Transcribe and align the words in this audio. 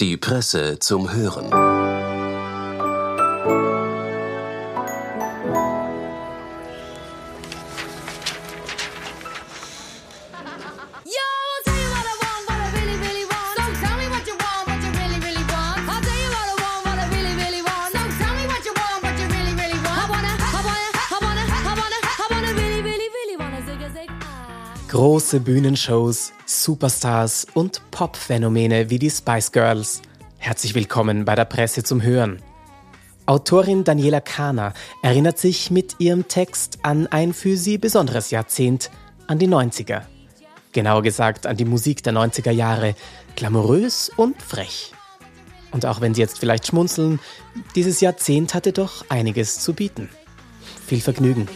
Die 0.00 0.16
Presse 0.16 0.80
zum 0.80 1.12
Hören. 1.12 1.83
Große 24.94 25.40
Bühnenshows, 25.40 26.32
Superstars 26.46 27.48
und 27.52 27.82
Popphänomene 27.90 28.90
wie 28.90 29.00
die 29.00 29.10
Spice 29.10 29.50
Girls. 29.50 30.02
Herzlich 30.38 30.76
willkommen 30.76 31.24
bei 31.24 31.34
der 31.34 31.46
Presse 31.46 31.82
zum 31.82 32.00
Hören. 32.00 32.40
Autorin 33.26 33.82
Daniela 33.82 34.20
Kahner 34.20 34.72
erinnert 35.02 35.36
sich 35.36 35.72
mit 35.72 35.96
ihrem 35.98 36.28
Text 36.28 36.78
an 36.82 37.08
ein 37.08 37.32
für 37.32 37.56
sie 37.56 37.76
besonderes 37.76 38.30
Jahrzehnt, 38.30 38.92
an 39.26 39.40
die 39.40 39.48
90er. 39.48 40.02
Genauer 40.70 41.02
gesagt 41.02 41.48
an 41.48 41.56
die 41.56 41.64
Musik 41.64 42.04
der 42.04 42.12
90er 42.12 42.52
Jahre, 42.52 42.94
glamourös 43.34 44.12
und 44.16 44.40
frech. 44.40 44.92
Und 45.72 45.86
auch 45.86 46.02
wenn 46.02 46.14
Sie 46.14 46.20
jetzt 46.20 46.38
vielleicht 46.38 46.68
schmunzeln, 46.68 47.18
dieses 47.74 48.00
Jahrzehnt 48.00 48.54
hatte 48.54 48.70
doch 48.70 49.04
einiges 49.08 49.58
zu 49.58 49.72
bieten. 49.72 50.08
Viel 50.86 51.00
Vergnügen. 51.00 51.48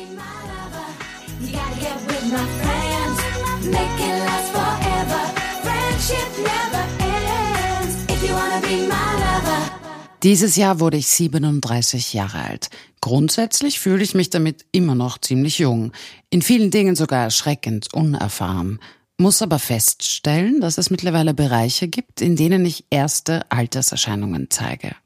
Dieses 10.25 10.57
Jahr 10.57 10.81
wurde 10.81 10.97
ich 10.97 11.07
37 11.07 12.13
Jahre 12.13 12.43
alt. 12.43 12.71
Grundsätzlich 13.01 13.79
fühle 13.79 14.03
ich 14.03 14.15
mich 14.15 14.31
damit 14.31 14.65
immer 14.73 14.97
noch 14.97 15.19
ziemlich 15.19 15.61
jung, 15.61 15.93
in 16.29 16.43
vielen 16.43 16.73
Dingen 16.73 16.97
sogar 16.97 17.23
erschreckend 17.23 17.95
unerfahren, 17.95 18.81
muss 19.17 19.43
aber 19.43 19.61
feststellen, 19.61 20.61
dass 20.61 20.77
es 20.77 20.91
mittlerweile 20.91 21.35
Bereiche 21.35 21.87
gibt, 21.87 22.21
in 22.21 22.35
denen 22.35 22.67
ich 22.67 22.85
erste 22.91 23.51
Alterserscheinungen 23.51 24.49
zeige. 24.51 24.97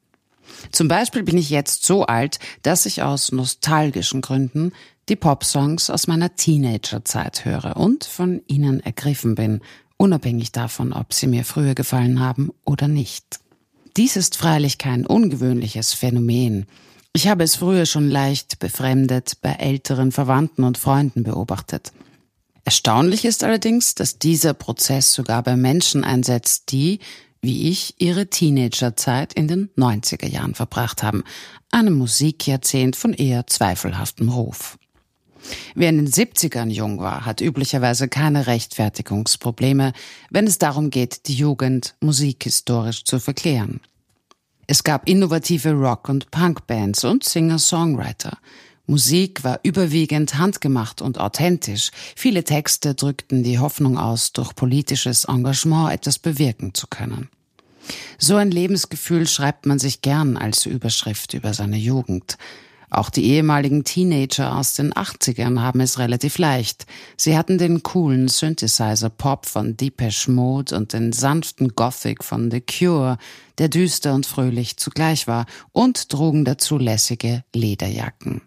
Zum 0.71 0.89
Beispiel 0.89 1.23
bin 1.23 1.37
ich 1.37 1.51
jetzt 1.51 1.85
so 1.85 2.07
alt, 2.07 2.39
dass 2.63 2.87
ich 2.87 3.03
aus 3.03 3.33
nostalgischen 3.33 4.23
Gründen 4.23 4.73
die 5.09 5.17
Popsongs 5.17 5.91
aus 5.91 6.07
meiner 6.07 6.37
Teenagerzeit 6.37 7.45
höre 7.45 7.77
und 7.77 8.05
von 8.05 8.43
ihnen 8.47 8.81
ergriffen 8.81 9.35
bin, 9.35 9.61
unabhängig 9.97 10.53
davon, 10.53 10.93
ob 10.93 11.13
sie 11.13 11.27
mir 11.27 11.45
früher 11.45 11.75
gefallen 11.75 12.21
haben 12.21 12.51
oder 12.65 12.89
nicht. 12.89 13.41
Dies 13.97 14.17
ist 14.17 14.37
freilich 14.37 14.79
kein 14.79 15.07
ungewöhnliches 15.07 15.93
Phänomen. 15.93 16.67
Ich 17.13 17.29
habe 17.29 17.45
es 17.45 17.57
früher 17.57 17.85
schon 17.85 18.09
leicht 18.09 18.59
befremdet 18.59 19.39
bei 19.43 19.53
älteren 19.53 20.13
Verwandten 20.13 20.65
und 20.65 20.79
Freunden 20.79 21.25
beobachtet. 21.25 21.93
Erstaunlich 22.65 23.25
ist 23.25 23.45
allerdings, 23.45 23.95
dass 23.95 24.19
dieser 24.19 24.55
Prozess 24.55 25.13
sogar 25.13 25.43
bei 25.43 25.57
Menschen 25.57 26.05
einsetzt, 26.05 26.71
die, 26.71 27.01
wie 27.41 27.69
ich, 27.69 27.97
ihre 27.99 28.29
Teenagerzeit 28.29 29.33
in 29.33 29.49
den 29.49 29.69
90er 29.77 30.29
Jahren 30.29 30.55
verbracht 30.55 31.03
haben, 31.03 31.25
einem 31.71 31.95
Musikjahrzehnt 31.95 32.97
von 32.97 33.13
eher 33.13 33.47
zweifelhaftem 33.47 34.29
Ruf. 34.29 34.79
Wer 35.75 35.89
in 35.89 35.99
den 35.99 36.09
70ern 36.09 36.71
jung 36.71 36.99
war, 36.99 37.27
hat 37.27 37.41
üblicherweise 37.41 38.09
keine 38.09 38.47
Rechtfertigungsprobleme, 38.47 39.93
wenn 40.31 40.47
es 40.47 40.59
darum 40.59 40.91
geht, 40.91 41.27
die 41.29 41.35
Jugend 41.35 41.95
musikhistorisch 42.01 43.05
zu 43.05 43.19
verklären. 43.19 43.81
Es 44.67 44.85
gab 44.85 45.09
innovative 45.09 45.73
Rock- 45.73 46.09
und 46.09 46.31
Punkbands 46.31 47.05
und 47.05 47.25
Singer-Songwriter. 47.25 48.39
Musik 48.87 49.45
war 49.45 49.61
überwiegend 49.63 50.39
handgemacht 50.39 51.03
und 51.03 51.19
authentisch. 51.19 51.91
Viele 52.17 52.45
Texte 52.45 52.95
drückten 52.95 53.43
die 53.43 53.59
Hoffnung 53.59 53.97
aus, 53.97 54.33
durch 54.33 54.55
politisches 54.55 55.25
Engagement 55.25 55.93
etwas 55.93 56.19
bewirken 56.19 56.75
zu 56.75 56.87
können. 56.87 57.29
So 58.19 58.37
ein 58.37 58.51
Lebensgefühl 58.51 59.27
schreibt 59.27 59.67
man 59.67 59.79
sich 59.79 60.03
gern 60.03 60.37
als 60.37 60.67
Überschrift 60.67 61.35
über 61.35 61.55
seine 61.55 61.77
Jugend. 61.77 62.39
Auch 62.93 63.09
die 63.09 63.25
ehemaligen 63.25 63.85
Teenager 63.85 64.55
aus 64.55 64.75
den 64.75 64.93
80ern 64.93 65.61
haben 65.61 65.81
es 65.81 65.99
relativ 65.99 66.37
leicht. 66.37 66.85
Sie 67.17 67.39
hatten 67.39 67.57
den 67.57 67.83
coolen 67.83 68.29
Synthesizer-Pop 68.29 69.47
von 69.47 69.79
Depeche 69.79 70.31
Mode 70.31 70.77
und 70.77 70.93
den 70.93 71.15
sanften 71.15 71.69
Gothic 71.71 72.23
von 72.23 72.51
The 72.51 72.61
Cure, 72.61 73.17
der 73.57 73.71
düster 73.71 74.13
und 74.15 74.27
fröhlich 74.27 74.77
zugleich 74.77 75.27
war, 75.27 75.47
und 75.73 76.11
trugen 76.11 76.45
dazu 76.45 76.77
lässige 76.77 77.45
Lederjacken. 77.55 78.43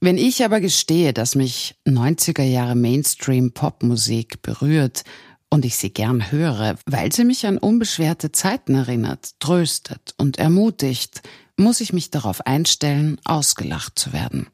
Wenn 0.00 0.18
ich 0.18 0.44
aber 0.44 0.60
gestehe, 0.60 1.12
dass 1.12 1.36
mich 1.36 1.76
90er 1.86 2.42
Jahre 2.42 2.74
Mainstream-Popmusik 2.74 4.42
berührt 4.42 5.04
und 5.50 5.64
ich 5.64 5.76
sie 5.76 5.90
gern 5.90 6.32
höre, 6.32 6.74
weil 6.86 7.12
sie 7.12 7.24
mich 7.24 7.46
an 7.46 7.58
unbeschwerte 7.58 8.32
Zeiten 8.32 8.74
erinnert, 8.74 9.38
tröstet 9.38 10.14
und 10.18 10.38
ermutigt, 10.38 11.22
muss 11.56 11.80
ich 11.80 11.92
mich 11.92 12.10
darauf 12.10 12.46
einstellen, 12.46 13.20
ausgelacht 13.24 13.98
zu 13.98 14.12
werden. 14.12 14.48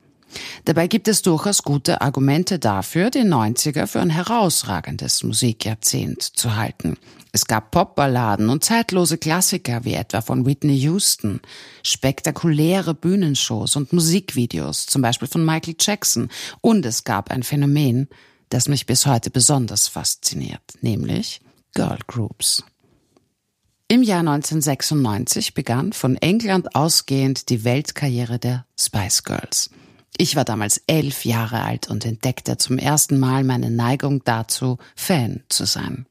Dabei 0.64 0.86
gibt 0.88 1.08
es 1.08 1.22
durchaus 1.22 1.62
gute 1.62 2.00
Argumente 2.00 2.58
dafür, 2.58 3.10
den 3.10 3.32
90er 3.32 3.86
für 3.86 4.00
ein 4.00 4.10
herausragendes 4.10 5.22
Musikjahrzehnt 5.22 6.22
zu 6.22 6.56
halten. 6.56 6.98
Es 7.32 7.46
gab 7.46 7.70
Popballaden 7.70 8.48
und 8.48 8.64
zeitlose 8.64 9.18
Klassiker 9.18 9.84
wie 9.84 9.94
etwa 9.94 10.20
von 10.20 10.46
Whitney 10.46 10.76
Houston, 10.76 11.40
spektakuläre 11.82 12.94
Bühnenshows 12.94 13.76
und 13.76 13.92
Musikvideos, 13.92 14.86
zum 14.86 15.02
Beispiel 15.02 15.28
von 15.28 15.44
Michael 15.44 15.76
Jackson, 15.78 16.28
und 16.60 16.84
es 16.86 17.04
gab 17.04 17.30
ein 17.30 17.42
Phänomen, 17.42 18.08
das 18.48 18.68
mich 18.68 18.86
bis 18.86 19.06
heute 19.06 19.30
besonders 19.30 19.88
fasziniert, 19.88 20.62
nämlich 20.80 21.40
Girl 21.74 21.98
Groups. 22.06 22.64
Im 23.90 24.02
Jahr 24.02 24.20
1996 24.20 25.54
begann 25.54 25.94
von 25.94 26.16
England 26.16 26.74
ausgehend 26.74 27.48
die 27.48 27.64
Weltkarriere 27.64 28.38
der 28.38 28.66
Spice 28.78 29.24
Girls. 29.24 29.70
Ich 30.18 30.36
war 30.36 30.44
damals 30.44 30.82
elf 30.86 31.24
Jahre 31.24 31.62
alt 31.62 31.88
und 31.88 32.04
entdeckte 32.04 32.58
zum 32.58 32.76
ersten 32.76 33.18
Mal 33.18 33.44
meine 33.44 33.70
Neigung 33.70 34.22
dazu, 34.24 34.76
Fan 34.94 35.42
zu 35.48 35.64
sein. 35.64 36.04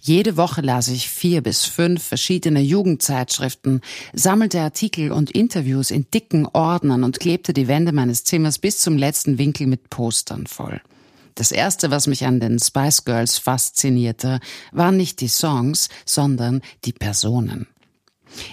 Jede 0.00 0.36
Woche 0.36 0.62
las 0.62 0.88
ich 0.88 1.08
vier 1.08 1.42
bis 1.44 1.64
fünf 1.64 2.02
verschiedene 2.02 2.60
Jugendzeitschriften, 2.60 3.82
sammelte 4.12 4.60
Artikel 4.60 5.12
und 5.12 5.30
Interviews 5.30 5.92
in 5.92 6.10
dicken 6.12 6.48
Ordnern 6.52 7.04
und 7.04 7.20
klebte 7.20 7.52
die 7.52 7.68
Wände 7.68 7.92
meines 7.92 8.24
Zimmers 8.24 8.58
bis 8.58 8.78
zum 8.78 8.96
letzten 8.96 9.38
Winkel 9.38 9.68
mit 9.68 9.90
Postern 9.90 10.48
voll. 10.48 10.80
Das 11.36 11.52
erste, 11.52 11.90
was 11.90 12.06
mich 12.06 12.24
an 12.24 12.40
den 12.40 12.58
Spice 12.58 13.04
Girls 13.04 13.36
faszinierte, 13.38 14.40
waren 14.72 14.96
nicht 14.96 15.20
die 15.20 15.28
Songs, 15.28 15.90
sondern 16.06 16.62
die 16.84 16.94
Personen. 16.94 17.68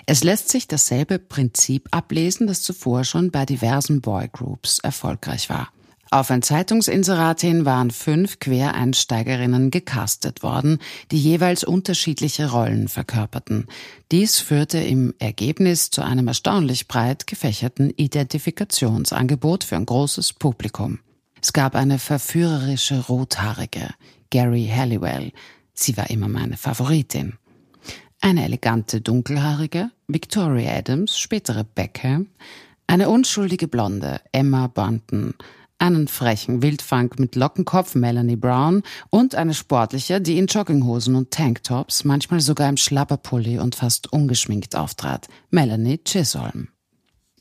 Es 0.05 0.23
lässt 0.23 0.49
sich 0.49 0.67
dasselbe 0.67 1.17
Prinzip 1.17 1.87
ablesen, 1.91 2.45
das 2.45 2.61
zuvor 2.61 3.05
schon 3.05 3.31
bei 3.31 3.45
diversen 3.45 4.01
Boygroups 4.01 4.79
erfolgreich 4.79 5.49
war. 5.49 5.69
Auf 6.11 6.29
ein 6.29 6.41
Zeitungsinserat 6.43 7.41
hin 7.41 7.65
waren 7.65 7.89
fünf 7.89 8.39
Quereinsteigerinnen 8.39 9.71
gecastet 9.71 10.43
worden, 10.43 10.77
die 11.09 11.17
jeweils 11.17 11.63
unterschiedliche 11.63 12.51
Rollen 12.51 12.89
verkörperten. 12.89 13.65
Dies 14.11 14.39
führte 14.39 14.77
im 14.77 15.15
Ergebnis 15.19 15.89
zu 15.89 16.03
einem 16.03 16.27
erstaunlich 16.27 16.87
breit 16.87 17.27
gefächerten 17.27 17.91
Identifikationsangebot 17.95 19.63
für 19.63 19.77
ein 19.77 19.87
großes 19.87 20.33
Publikum. 20.33 20.99
Es 21.43 21.51
gab 21.51 21.75
eine 21.75 21.99
verführerische 21.99 23.01
Rothaarige, 23.01 23.89
Gary 24.29 24.71
Halliwell. 24.73 25.33
Sie 25.73 25.97
war 25.97 26.09
immer 26.09 26.29
meine 26.29 26.55
Favoritin. 26.55 27.33
Eine 28.21 28.45
elegante 28.45 29.01
Dunkelhaarige, 29.01 29.91
Victoria 30.07 30.73
Adams, 30.73 31.19
spätere 31.19 31.65
Beckham. 31.65 32.29
Eine 32.87 33.09
unschuldige 33.09 33.67
Blonde, 33.67 34.21
Emma 34.31 34.67
Bunton. 34.67 35.33
Einen 35.79 36.07
frechen 36.07 36.61
Wildfang 36.61 37.13
mit 37.17 37.35
Lockenkopf, 37.35 37.93
Melanie 37.95 38.37
Brown. 38.37 38.81
Und 39.09 39.35
eine 39.35 39.53
sportliche, 39.53 40.21
die 40.21 40.37
in 40.37 40.47
Jogginghosen 40.47 41.13
und 41.13 41.31
Tanktops, 41.31 42.05
manchmal 42.05 42.39
sogar 42.39 42.69
im 42.69 42.77
Schlapperpulli 42.77 43.59
und 43.59 43.75
fast 43.75 44.13
ungeschminkt 44.13 44.77
auftrat, 44.77 45.27
Melanie 45.49 45.97
Chisholm. 46.05 46.69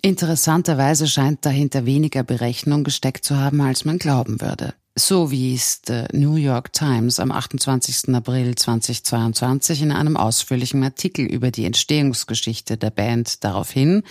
Interessanterweise 0.04 1.06
scheint 1.06 1.46
dahinter 1.46 1.86
weniger 1.86 2.24
Berechnung 2.24 2.82
gesteckt 2.82 3.24
zu 3.24 3.36
haben, 3.36 3.60
als 3.60 3.84
man 3.84 3.98
glauben 3.98 4.40
würde. 4.40 4.74
So 4.96 5.30
wies 5.30 5.80
The 5.86 6.06
New 6.12 6.34
York 6.34 6.72
Times 6.72 7.20
am 7.20 7.30
28. 7.30 8.12
April 8.12 8.56
2022 8.56 9.80
in 9.80 9.92
einem 9.92 10.16
ausführlichen 10.16 10.82
Artikel 10.82 11.24
über 11.24 11.52
die 11.52 11.64
Entstehungsgeschichte 11.64 12.76
der 12.76 12.90
Band 12.90 13.44
darauf 13.44 13.70
hin, 13.70 14.02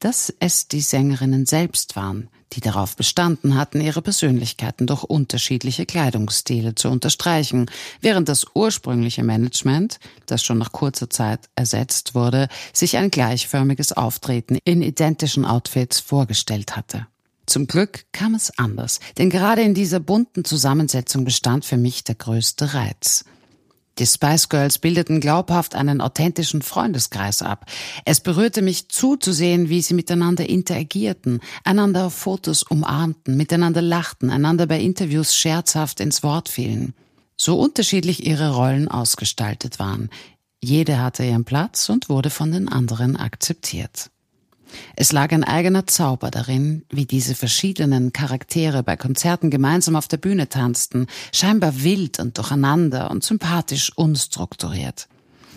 dass 0.00 0.32
es 0.40 0.66
die 0.66 0.80
Sängerinnen 0.80 1.46
selbst 1.46 1.94
waren, 1.94 2.28
die 2.52 2.60
darauf 2.60 2.96
bestanden 2.96 3.56
hatten, 3.56 3.80
ihre 3.80 4.02
Persönlichkeiten 4.02 4.86
durch 4.86 5.04
unterschiedliche 5.04 5.86
Kleidungsstile 5.86 6.74
zu 6.74 6.88
unterstreichen, 6.88 7.70
während 8.00 8.28
das 8.28 8.46
ursprüngliche 8.54 9.22
Management, 9.22 10.00
das 10.26 10.42
schon 10.42 10.58
nach 10.58 10.72
kurzer 10.72 11.08
Zeit 11.08 11.48
ersetzt 11.54 12.14
wurde, 12.14 12.48
sich 12.72 12.96
ein 12.96 13.10
gleichförmiges 13.10 13.92
Auftreten 13.92 14.58
in 14.64 14.82
identischen 14.82 15.44
Outfits 15.44 16.00
vorgestellt 16.00 16.76
hatte. 16.76 17.06
Zum 17.46 17.66
Glück 17.66 18.04
kam 18.12 18.34
es 18.34 18.56
anders, 18.58 19.00
denn 19.18 19.28
gerade 19.28 19.62
in 19.62 19.74
dieser 19.74 20.00
bunten 20.00 20.44
Zusammensetzung 20.44 21.24
bestand 21.24 21.64
für 21.64 21.76
mich 21.76 22.04
der 22.04 22.14
größte 22.14 22.74
Reiz. 22.74 23.24
Die 23.98 24.06
Spice 24.06 24.48
Girls 24.48 24.78
bildeten 24.78 25.20
glaubhaft 25.20 25.74
einen 25.74 26.00
authentischen 26.00 26.62
Freundeskreis 26.62 27.42
ab. 27.42 27.66
Es 28.04 28.20
berührte 28.20 28.62
mich 28.62 28.88
zuzusehen, 28.88 29.68
wie 29.68 29.82
sie 29.82 29.94
miteinander 29.94 30.48
interagierten, 30.48 31.40
einander 31.64 32.06
auf 32.06 32.14
Fotos 32.14 32.62
umarmten, 32.62 33.36
miteinander 33.36 33.82
lachten, 33.82 34.30
einander 34.30 34.66
bei 34.66 34.80
Interviews 34.80 35.34
scherzhaft 35.34 36.00
ins 36.00 36.22
Wort 36.22 36.48
fielen. 36.48 36.94
So 37.36 37.58
unterschiedlich 37.58 38.26
ihre 38.26 38.54
Rollen 38.54 38.88
ausgestaltet 38.88 39.78
waren. 39.78 40.08
Jede 40.62 41.00
hatte 41.00 41.24
ihren 41.24 41.44
Platz 41.44 41.88
und 41.88 42.08
wurde 42.08 42.30
von 42.30 42.52
den 42.52 42.68
anderen 42.68 43.16
akzeptiert. 43.16 44.10
Es 44.96 45.12
lag 45.12 45.32
ein 45.32 45.44
eigener 45.44 45.86
Zauber 45.86 46.30
darin, 46.30 46.84
wie 46.90 47.06
diese 47.06 47.34
verschiedenen 47.34 48.12
Charaktere 48.12 48.82
bei 48.82 48.96
Konzerten 48.96 49.50
gemeinsam 49.50 49.96
auf 49.96 50.08
der 50.08 50.16
Bühne 50.16 50.48
tanzten, 50.48 51.06
scheinbar 51.32 51.82
wild 51.82 52.18
und 52.18 52.38
durcheinander 52.38 53.10
und 53.10 53.24
sympathisch 53.24 53.92
unstrukturiert. 53.96 55.08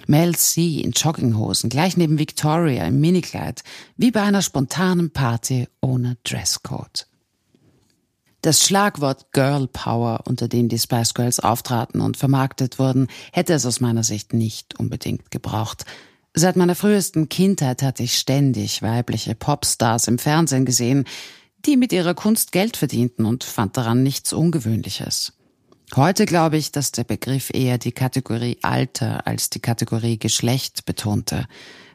Mel 0.07 0.35
C 0.35 0.81
in 0.81 0.91
Jogginghosen, 0.91 1.69
gleich 1.69 1.97
neben 1.97 2.19
Victoria 2.19 2.85
im 2.85 2.99
Minikleid, 2.99 3.63
wie 3.97 4.11
bei 4.11 4.21
einer 4.21 4.41
spontanen 4.41 5.11
Party 5.11 5.67
ohne 5.81 6.17
Dresscode. 6.23 7.07
Das 8.41 8.65
Schlagwort 8.65 9.31
Girl 9.31 9.67
Power, 9.67 10.19
unter 10.25 10.49
dem 10.49 10.67
die 10.67 10.77
Spice 10.77 11.13
Girls 11.13 11.39
auftraten 11.39 12.01
und 12.01 12.17
vermarktet 12.17 12.77
wurden, 12.77 13.07
hätte 13.31 13.53
es 13.53 13.65
aus 13.65 13.79
meiner 13.79 14.03
Sicht 14.03 14.33
nicht 14.33 14.77
unbedingt 14.77 15.31
gebraucht. 15.31 15.85
Seit 16.35 16.55
meiner 16.55 16.73
frühesten 16.73 17.29
Kindheit 17.29 17.83
hatte 17.83 18.01
ich 18.01 18.17
ständig 18.17 18.81
weibliche 18.81 19.35
Popstars 19.35 20.07
im 20.07 20.17
Fernsehen 20.17 20.65
gesehen, 20.65 21.05
die 21.65 21.77
mit 21.77 21.93
ihrer 21.93 22.15
Kunst 22.15 22.51
Geld 22.51 22.75
verdienten 22.75 23.25
und 23.25 23.43
fand 23.43 23.77
daran 23.77 24.01
nichts 24.01 24.33
Ungewöhnliches. 24.33 25.33
Heute 25.95 26.25
glaube 26.25 26.57
ich, 26.57 26.71
dass 26.71 26.91
der 26.91 27.03
Begriff 27.03 27.51
eher 27.53 27.77
die 27.77 27.91
Kategorie 27.91 28.57
Alter 28.63 29.27
als 29.27 29.51
die 29.51 29.59
Kategorie 29.59 30.17
Geschlecht 30.17 30.85
betonte. 30.85 31.45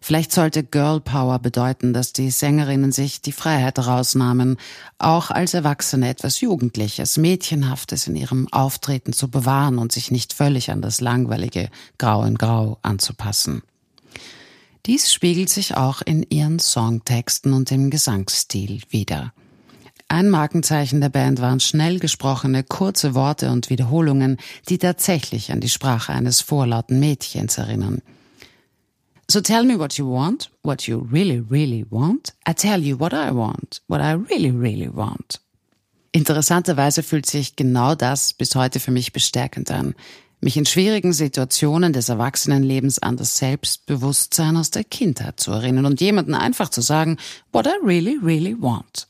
Vielleicht 0.01 0.31
sollte 0.31 0.63
Girl 0.63 1.01
Power 1.01 1.41
bedeuten, 1.41 1.93
dass 1.93 2.13
die 2.13 2.31
Sängerinnen 2.31 2.93
sich 2.93 3.21
die 3.21 3.33
Freiheit 3.33 3.77
rausnahmen, 3.81 4.57
auch 4.99 5.33
als 5.33 5.53
Erwachsene 5.53 6.09
etwas 6.09 6.41
Jugendliches, 6.41 7.17
Mädchenhaftes 7.17 8.07
in 8.07 8.15
ihrem 8.15 8.47
Auftreten 8.53 9.13
zu 9.13 9.29
bewahren 9.29 9.79
und 9.79 9.91
sich 9.91 10.13
nicht 10.13 10.33
völlig 10.33 10.71
an 10.71 10.81
das 10.81 11.01
langweilige 11.01 11.69
Grau 11.99 12.23
in 12.23 12.37
Grau 12.37 12.79
anzupassen. 12.83 13.63
Dies 14.87 15.13
spiegelt 15.13 15.49
sich 15.49 15.77
auch 15.77 16.03
in 16.03 16.25
ihren 16.31 16.59
Songtexten 16.59 17.53
und 17.53 17.71
im 17.73 17.91
Gesangsstil 17.91 18.81
wider. 18.89 19.33
Ein 20.09 20.31
Markenzeichen 20.31 21.03
der 21.03 21.11
Band 21.11 21.41
waren 21.41 21.61
schnell 21.61 21.99
gesprochene, 21.99 22.65
kurze 22.65 23.15
Worte 23.15 23.51
und 23.51 23.69
Wiederholungen, 23.69 24.39
die 24.69 24.79
tatsächlich 24.79 25.53
an 25.53 25.61
die 25.61 25.69
Sprache 25.69 26.13
eines 26.13 26.41
vorlauten 26.41 26.99
Mädchens 26.99 27.59
erinnern. 27.59 28.01
So 29.31 29.43
tell 29.43 29.65
me 29.65 29.79
what 29.79 29.99
you 29.99 30.11
want, 30.11 30.51
what 30.63 30.87
you 30.87 31.07
really, 31.13 31.45
really 31.51 31.85
want. 31.91 32.33
I 32.49 32.55
tell 32.55 32.83
you 32.83 32.99
what 32.99 33.13
I 33.13 33.35
want, 33.35 33.83
what 33.87 34.01
I 34.01 34.13
really, 34.13 34.51
really 34.51 34.89
want. 34.91 35.41
Interessanterweise 36.13 37.03
fühlt 37.03 37.27
sich 37.27 37.55
genau 37.55 37.95
das 37.95 38.33
bis 38.33 38.55
heute 38.55 38.81
für 38.81 38.91
mich 38.91 39.13
bestärkend 39.13 39.71
an 39.71 39.95
mich 40.41 40.57
in 40.57 40.67
schwierigen 40.67 41.13
Situationen 41.13 41.93
des 41.93 42.09
Erwachsenenlebens 42.09 43.01
an 43.01 43.17
das 43.17 43.37
Selbstbewusstsein 43.39 44.57
aus 44.57 44.71
der 44.71 44.85
Kindheit 44.85 45.41
zu 45.41 45.51
erinnern 45.51 45.87
und 45.87 46.01
jemanden 46.01 46.35
einfach 46.35 46.69
zu 46.69 46.81
sagen, 46.81 47.19
what 47.53 47.67
I 47.67 47.85
really, 47.85 48.19
really 48.23 48.57
want. 48.61 49.09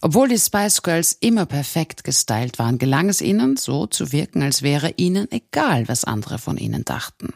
Obwohl 0.00 0.28
die 0.28 0.38
Spice 0.38 0.82
Girls 0.82 1.16
immer 1.20 1.46
perfekt 1.46 2.02
gestylt 2.02 2.58
waren, 2.58 2.78
gelang 2.78 3.08
es 3.08 3.20
ihnen, 3.20 3.56
so 3.56 3.86
zu 3.86 4.10
wirken, 4.10 4.42
als 4.42 4.62
wäre 4.62 4.94
ihnen 4.96 5.30
egal, 5.30 5.86
was 5.86 6.04
andere 6.04 6.38
von 6.38 6.58
ihnen 6.58 6.84
dachten. 6.84 7.32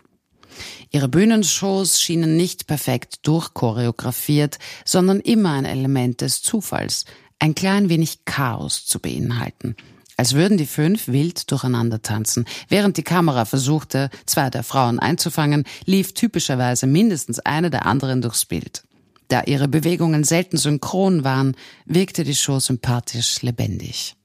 Ihre 0.91 1.09
Bühnenshows 1.09 2.01
schienen 2.01 2.37
nicht 2.37 2.67
perfekt 2.67 3.27
durchchoreografiert, 3.27 4.59
sondern 4.85 5.21
immer 5.21 5.53
ein 5.53 5.65
Element 5.67 6.23
des 6.23 6.43
Zufalls, 6.43 7.05
ein 7.39 7.55
klein 7.55 7.89
wenig 7.89 8.25
Chaos 8.25 8.87
zu 8.87 8.99
beinhalten– 8.99 9.77
als 10.17 10.35
würden 10.35 10.57
die 10.57 10.67
fünf 10.67 11.09
wild 11.09 11.51
durcheinander 11.51 12.03
tanzen. 12.03 12.47
Während 12.69 12.97
die 12.97 13.03
Kamera 13.03 13.45
versuchte, 13.45 14.11
zwei 14.25 14.51
der 14.51 14.63
Frauen 14.63 14.99
einzufangen, 14.99 15.65
lief 15.85 16.15
typischerweise 16.15 16.87
mindestens 16.87 17.39
eine 17.41 17.71
der 17.71 17.87
anderen 17.87 18.23
durchs 18.23 18.45
Bild. 18.45 18.83
Da 19.29 19.43
ihre 19.43 19.69
Bewegungen 19.69 20.25
selten 20.25 20.57
synchron 20.57 21.25
waren, 21.25 21.57
wirkte 21.85 22.25
die 22.25 22.35
Show 22.35 22.61
sympathisch 22.61 23.43
lebendig. 23.43 24.17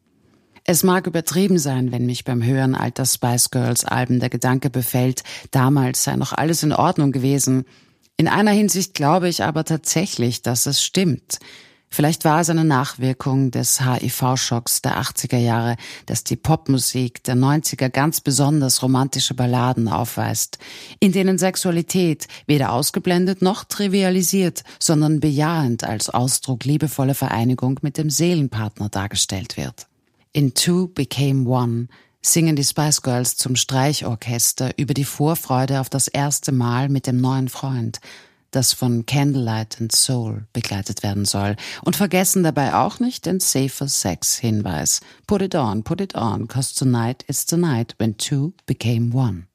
Es 0.63 0.83
mag 0.83 1.07
übertrieben 1.07 1.57
sein, 1.57 1.91
wenn 1.91 2.05
mich 2.05 2.23
beim 2.23 2.43
Hören 2.43 2.75
alter 2.75 3.05
Spice 3.05 3.49
Girls 3.49 3.83
Alben 3.83 4.19
der 4.19 4.29
Gedanke 4.29 4.69
befällt, 4.69 5.23
damals 5.49 6.03
sei 6.03 6.15
noch 6.15 6.33
alles 6.33 6.61
in 6.61 6.71
Ordnung 6.71 7.11
gewesen. 7.11 7.65
In 8.15 8.27
einer 8.27 8.51
Hinsicht 8.51 8.93
glaube 8.93 9.27
ich 9.27 9.43
aber 9.43 9.65
tatsächlich, 9.65 10.43
dass 10.43 10.67
es 10.67 10.83
stimmt. 10.83 11.39
Vielleicht 11.93 12.23
war 12.23 12.39
es 12.39 12.49
eine 12.49 12.63
Nachwirkung 12.63 13.51
des 13.51 13.81
HIV-Schocks 13.81 14.81
der 14.81 15.01
80er 15.01 15.37
Jahre, 15.37 15.75
dass 16.05 16.23
die 16.23 16.37
Popmusik 16.37 17.21
der 17.25 17.35
90er 17.35 17.89
ganz 17.89 18.21
besonders 18.21 18.81
romantische 18.81 19.33
Balladen 19.33 19.89
aufweist, 19.89 20.57
in 21.01 21.11
denen 21.11 21.37
Sexualität 21.37 22.29
weder 22.47 22.71
ausgeblendet 22.71 23.41
noch 23.41 23.65
trivialisiert, 23.65 24.63
sondern 24.79 25.19
bejahend 25.19 25.83
als 25.83 26.09
Ausdruck 26.09 26.63
liebevoller 26.63 27.13
Vereinigung 27.13 27.77
mit 27.81 27.97
dem 27.97 28.09
Seelenpartner 28.09 28.87
dargestellt 28.87 29.57
wird. 29.57 29.87
In 30.31 30.53
Two 30.53 30.87
Became 30.87 31.45
One 31.45 31.87
singen 32.21 32.55
die 32.55 32.63
Spice 32.63 33.01
Girls 33.01 33.35
zum 33.35 33.57
Streichorchester 33.57 34.71
über 34.77 34.93
die 34.93 35.03
Vorfreude 35.03 35.81
auf 35.81 35.89
das 35.89 36.07
erste 36.07 36.53
Mal 36.53 36.87
mit 36.87 37.05
dem 37.05 37.19
neuen 37.19 37.49
Freund, 37.49 37.99
das 38.51 38.73
von 38.73 39.05
Candlelight 39.05 39.79
and 39.79 39.91
Soul 39.91 40.45
begleitet 40.53 41.03
werden 41.03 41.25
soll 41.25 41.55
und 41.83 41.95
vergessen 41.95 42.43
dabei 42.43 42.75
auch 42.75 42.99
nicht 42.99 43.25
den 43.25 43.39
Safer 43.39 43.87
Sex 43.87 44.37
Hinweis. 44.37 45.01
Put 45.25 45.41
it 45.41 45.55
on, 45.55 45.83
put 45.83 46.01
it 46.01 46.15
on, 46.15 46.47
cause 46.47 46.75
tonight 46.75 47.23
is 47.27 47.45
the 47.49 47.57
night 47.57 47.95
when 47.97 48.17
two 48.17 48.53
became 48.65 49.13
one. 49.15 49.47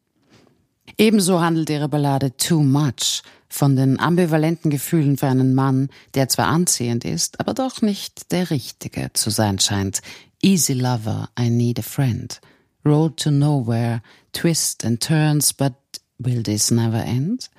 Ebenso 0.98 1.40
handelt 1.40 1.68
ihre 1.68 1.88
Ballade 1.88 2.36
Too 2.36 2.62
Much 2.62 3.22
von 3.48 3.76
den 3.76 4.00
ambivalenten 4.00 4.70
Gefühlen 4.70 5.16
für 5.16 5.26
einen 5.26 5.54
Mann, 5.54 5.88
der 6.14 6.28
zwar 6.28 6.46
anziehend 6.46 7.04
ist, 7.04 7.40
aber 7.40 7.54
doch 7.54 7.82
nicht 7.82 8.32
der 8.32 8.50
Richtige 8.50 9.10
zu 9.12 9.30
sein 9.30 9.58
scheint. 9.58 10.00
Easy 10.42 10.72
Lover, 10.72 11.28
I 11.38 11.50
Need 11.50 11.78
a 11.78 11.82
Friend. 11.82 12.40
Road 12.84 13.16
to 13.18 13.30
Nowhere, 13.30 14.00
Twist 14.32 14.84
and 14.84 15.00
Turns, 15.00 15.52
but 15.52 15.74
will 16.18 16.42
this 16.42 16.70
never 16.70 17.02
end? 17.02 17.50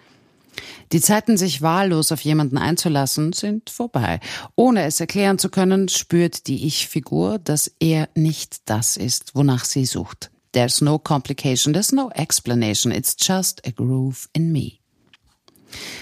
Die 0.91 1.01
Zeiten, 1.01 1.37
sich 1.37 1.61
wahllos 1.61 2.11
auf 2.11 2.21
jemanden 2.21 2.57
einzulassen, 2.57 3.33
sind 3.33 3.69
vorbei. 3.69 4.19
Ohne 4.55 4.83
es 4.83 4.99
erklären 4.99 5.39
zu 5.39 5.49
können, 5.49 5.89
spürt 5.89 6.47
die 6.47 6.65
Ich-Figur, 6.65 7.39
dass 7.39 7.71
er 7.79 8.09
nicht 8.15 8.69
das 8.69 8.97
ist, 8.97 9.35
wonach 9.35 9.65
sie 9.65 9.85
sucht. 9.85 10.31
There's 10.53 10.81
no 10.81 10.97
complication, 10.97 11.73
there's 11.73 11.91
no 11.91 12.09
explanation, 12.11 12.91
it's 12.91 13.15
just 13.19 13.65
a 13.67 13.71
groove 13.71 14.29
in 14.33 14.51
me. 14.51 14.73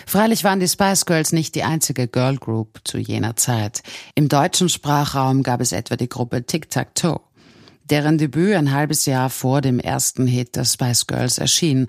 Freilich 0.06 0.44
waren 0.44 0.60
die 0.60 0.68
Spice 0.68 1.06
Girls 1.06 1.32
nicht 1.32 1.56
die 1.56 1.64
einzige 1.64 2.08
Girl 2.08 2.38
Group 2.38 2.82
zu 2.84 3.00
jener 3.00 3.36
Zeit. 3.36 3.82
Im 4.14 4.30
deutschen 4.30 4.70
Sprachraum 4.70 5.42
gab 5.42 5.60
es 5.60 5.72
etwa 5.72 5.96
die 5.96 6.08
Gruppe 6.08 6.46
Tic 6.46 6.70
Tac 6.70 6.94
Toe 6.94 7.20
deren 7.90 8.18
Debüt 8.18 8.56
ein 8.56 8.72
halbes 8.72 9.06
Jahr 9.06 9.30
vor 9.30 9.62
dem 9.62 9.80
ersten 9.80 10.28
Hit 10.28 10.56
der 10.56 10.66
Spice 10.66 11.08
Girls 11.08 11.38
erschien, 11.38 11.88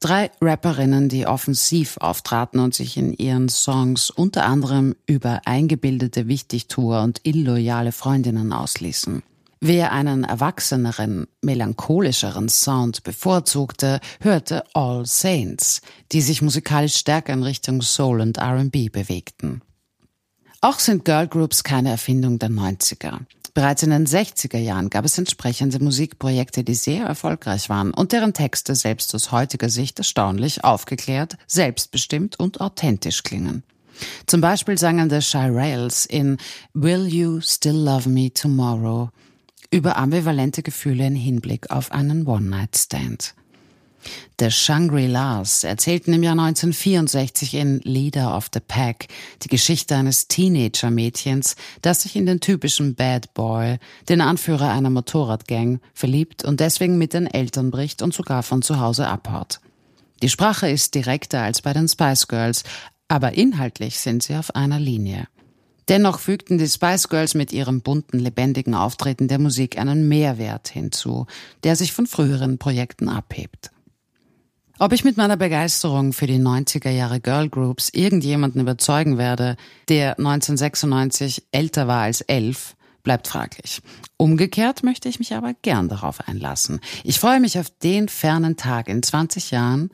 Drei 0.00 0.30
Rapperinnen, 0.40 1.10
die 1.10 1.26
offensiv 1.26 1.98
auftraten 1.98 2.58
und 2.58 2.74
sich 2.74 2.96
in 2.96 3.12
ihren 3.12 3.50
Songs 3.50 4.08
unter 4.08 4.46
anderem 4.46 4.96
über 5.06 5.42
eingebildete 5.44 6.26
Wichtigtuer 6.26 7.02
und 7.02 7.20
illoyale 7.24 7.92
Freundinnen 7.92 8.54
ausließen. 8.54 9.22
Wer 9.60 9.92
einen 9.92 10.24
erwachseneren, 10.24 11.26
melancholischeren 11.42 12.48
Sound 12.48 13.02
bevorzugte, 13.02 14.00
hörte 14.20 14.64
All 14.72 15.04
Saints, 15.04 15.82
die 16.12 16.22
sich 16.22 16.40
musikalisch 16.40 16.96
stärker 16.96 17.34
in 17.34 17.42
Richtung 17.42 17.82
Soul 17.82 18.22
und 18.22 18.38
R&B 18.38 18.88
bewegten. 18.88 19.60
Auch 20.62 20.78
sind 20.78 21.04
Girlgroups 21.04 21.62
keine 21.62 21.90
Erfindung 21.90 22.38
der 22.38 22.48
90er. 22.48 23.18
Bereits 23.52 23.82
in 23.82 23.90
den 23.90 24.06
60er 24.06 24.58
Jahren 24.58 24.90
gab 24.90 25.04
es 25.04 25.18
entsprechende 25.18 25.82
Musikprojekte, 25.82 26.62
die 26.62 26.74
sehr 26.74 27.06
erfolgreich 27.06 27.68
waren 27.68 27.92
und 27.92 28.12
deren 28.12 28.32
Texte 28.32 28.74
selbst 28.74 29.14
aus 29.14 29.32
heutiger 29.32 29.68
Sicht 29.68 29.98
erstaunlich 29.98 30.62
aufgeklärt, 30.62 31.36
selbstbestimmt 31.46 32.38
und 32.38 32.60
authentisch 32.60 33.22
klingen. 33.22 33.64
Zum 34.26 34.40
Beispiel 34.40 34.78
sangen 34.78 35.10
The 35.10 35.20
Shirelles 35.20 36.06
in 36.06 36.38
Will 36.74 37.06
You 37.06 37.40
Still 37.40 37.76
Love 37.76 38.08
Me 38.08 38.32
Tomorrow 38.32 39.10
über 39.72 39.96
ambivalente 39.96 40.62
Gefühle 40.62 41.06
im 41.06 41.14
Hinblick 41.14 41.70
auf 41.70 41.92
einen 41.92 42.26
One-Night-Stand. 42.26 43.34
The 44.38 44.50
Shangri-Las 44.50 45.64
erzählten 45.64 46.12
im 46.12 46.22
Jahr 46.22 46.32
1964 46.32 47.54
in 47.54 47.80
Leader 47.80 48.36
of 48.36 48.48
the 48.52 48.60
Pack 48.60 49.08
die 49.42 49.48
Geschichte 49.48 49.96
eines 49.96 50.28
Teenager-Mädchens, 50.28 51.56
das 51.82 52.02
sich 52.02 52.16
in 52.16 52.26
den 52.26 52.40
typischen 52.40 52.94
Bad 52.94 53.34
Boy, 53.34 53.78
den 54.08 54.20
Anführer 54.20 54.70
einer 54.70 54.90
Motorradgang, 54.90 55.80
verliebt 55.94 56.44
und 56.44 56.60
deswegen 56.60 56.98
mit 56.98 57.12
den 57.12 57.26
Eltern 57.26 57.70
bricht 57.70 58.02
und 58.02 58.14
sogar 58.14 58.42
von 58.42 58.62
zu 58.62 58.80
Hause 58.80 59.06
abhaut. 59.08 59.60
Die 60.22 60.28
Sprache 60.28 60.70
ist 60.70 60.94
direkter 60.94 61.42
als 61.42 61.62
bei 61.62 61.72
den 61.72 61.88
Spice 61.88 62.28
Girls, 62.28 62.64
aber 63.08 63.32
inhaltlich 63.32 63.98
sind 63.98 64.22
sie 64.22 64.36
auf 64.36 64.54
einer 64.54 64.78
Linie. 64.78 65.26
Dennoch 65.90 66.20
fügten 66.20 66.56
die 66.56 66.68
Spice 66.68 67.08
Girls 67.08 67.34
mit 67.34 67.52
ihrem 67.52 67.80
bunten, 67.80 68.20
lebendigen 68.20 68.74
Auftreten 68.74 69.26
der 69.26 69.40
Musik 69.40 69.76
einen 69.76 70.08
Mehrwert 70.08 70.68
hinzu, 70.68 71.26
der 71.64 71.74
sich 71.74 71.92
von 71.92 72.06
früheren 72.06 72.58
Projekten 72.58 73.08
abhebt. 73.08 73.72
Ob 74.82 74.94
ich 74.94 75.04
mit 75.04 75.18
meiner 75.18 75.36
Begeisterung 75.36 76.14
für 76.14 76.26
die 76.26 76.38
90er 76.38 76.88
Jahre 76.88 77.20
Girl 77.20 77.50
Groups 77.50 77.90
irgendjemanden 77.92 78.62
überzeugen 78.62 79.18
werde, 79.18 79.56
der 79.90 80.18
1996 80.18 81.48
älter 81.52 81.86
war 81.86 82.04
als 82.04 82.22
elf, 82.22 82.76
bleibt 83.02 83.28
fraglich. 83.28 83.82
Umgekehrt 84.16 84.82
möchte 84.82 85.10
ich 85.10 85.18
mich 85.18 85.34
aber 85.34 85.52
gern 85.60 85.90
darauf 85.90 86.26
einlassen. 86.26 86.80
Ich 87.04 87.20
freue 87.20 87.40
mich 87.40 87.58
auf 87.58 87.68
den 87.68 88.08
fernen 88.08 88.56
Tag 88.56 88.88
in 88.88 89.02
20 89.02 89.50
Jahren, 89.50 89.90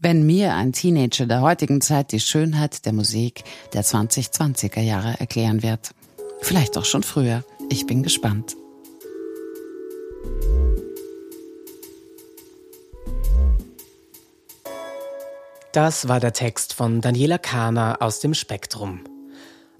wenn 0.00 0.26
mir 0.26 0.54
ein 0.54 0.74
Teenager 0.74 1.24
der 1.24 1.40
heutigen 1.40 1.80
Zeit 1.80 2.12
die 2.12 2.20
Schönheit 2.20 2.84
der 2.84 2.92
Musik 2.92 3.42
der 3.72 3.84
2020er 3.84 4.82
Jahre 4.82 5.18
erklären 5.18 5.62
wird. 5.62 5.92
Vielleicht 6.42 6.76
auch 6.76 6.84
schon 6.84 7.04
früher. 7.04 7.42
Ich 7.70 7.86
bin 7.86 8.02
gespannt. 8.02 8.54
Das 15.76 16.08
war 16.08 16.20
der 16.20 16.32
Text 16.32 16.72
von 16.72 17.02
Daniela 17.02 17.36
Kahner 17.36 17.98
aus 18.00 18.20
dem 18.20 18.32
Spektrum. 18.32 19.04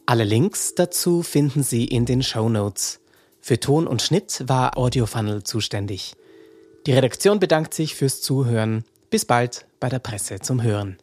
Alle 0.04 0.24
Links 0.24 0.74
dazu 0.74 1.22
finden 1.22 1.62
Sie 1.62 1.86
in 1.86 2.04
den 2.04 2.22
Show 2.22 2.50
Notes. 2.50 3.00
Für 3.40 3.58
Ton 3.58 3.86
und 3.86 4.02
Schnitt 4.02 4.44
war 4.46 4.76
Audiofunnel 4.76 5.42
zuständig. 5.44 6.12
Die 6.84 6.92
Redaktion 6.92 7.40
bedankt 7.40 7.72
sich 7.72 7.94
fürs 7.94 8.20
Zuhören. 8.20 8.84
Bis 9.08 9.24
bald 9.24 9.64
bei 9.80 9.88
der 9.88 9.98
Presse 9.98 10.38
zum 10.40 10.62
Hören. 10.62 10.98